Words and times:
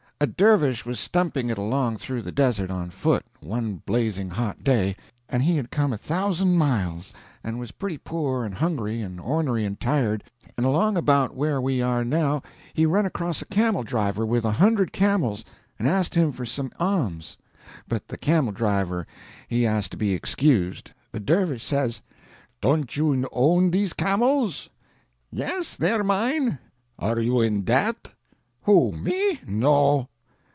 A 0.23 0.27
dervish 0.27 0.85
was 0.85 0.99
stumping 0.99 1.49
it 1.49 1.57
along 1.57 1.97
through 1.97 2.21
the 2.21 2.31
Desert, 2.31 2.69
on 2.69 2.91
foot, 2.91 3.25
one 3.39 3.81
blazing 3.87 4.29
hot 4.29 4.63
day, 4.63 4.95
and 5.27 5.41
he 5.41 5.57
had 5.57 5.71
come 5.71 5.91
a 5.91 5.97
thousand 5.97 6.59
miles 6.59 7.11
and 7.43 7.57
was 7.57 7.71
pretty 7.71 7.97
poor, 7.97 8.45
and 8.45 8.53
hungry, 8.53 9.01
and 9.01 9.19
ornery 9.19 9.65
and 9.65 9.79
tired, 9.79 10.23
and 10.55 10.63
along 10.63 10.95
about 10.95 11.33
where 11.35 11.59
we 11.59 11.81
are 11.81 12.05
now 12.05 12.43
he 12.71 12.85
run 12.85 13.07
across 13.07 13.41
a 13.41 13.45
camel 13.45 13.81
driver 13.81 14.23
with 14.23 14.45
a 14.45 14.51
hundred 14.51 14.91
camels, 14.93 15.43
and 15.79 15.87
asked 15.87 16.13
him 16.13 16.31
for 16.31 16.45
some 16.45 16.69
a'ms. 16.79 17.37
But 17.87 18.07
the 18.09 18.17
cameldriver 18.19 19.07
he 19.47 19.65
asked 19.65 19.89
to 19.93 19.97
be 19.97 20.13
excused. 20.13 20.91
The 21.11 21.19
dervish 21.19 21.63
said: 21.63 21.97
"Don't 22.61 22.95
you 22.95 23.27
own 23.31 23.71
these 23.71 23.93
camels?" 23.93 24.69
"Yes, 25.31 25.75
they're 25.75 26.03
mine." 26.03 26.59
"Are 26.99 27.19
you 27.19 27.41
in 27.41 27.63
debt?" 27.63 28.09
"Who—me? 28.65 29.41
No." 29.47 30.09